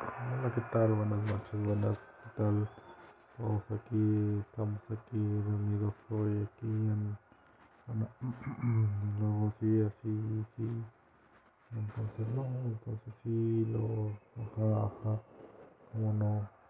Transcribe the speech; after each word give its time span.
Hola, 0.00 0.52
¿qué 0.54 0.62
tal? 0.72 0.94
Buenas 0.94 1.22
noches, 1.24 1.60
buenas, 1.64 1.98
¿qué 2.24 2.30
tal? 2.36 2.68
Todos 3.36 3.62
aquí, 3.70 4.40
estamos 4.40 4.80
aquí 4.90 5.16
reunidos 5.16 5.94
hoy, 6.10 6.42
aquí 6.44 6.66
en, 6.66 7.18
bueno, 7.86 8.08
luego 9.20 9.54
sí, 9.60 9.80
así, 9.82 10.46
sí, 10.56 10.86
entonces 11.72 12.28
no, 12.28 12.46
entonces 12.66 13.14
sí, 13.24 13.66
luego, 13.66 14.18
ajá, 14.36 14.86
ajá, 14.86 15.22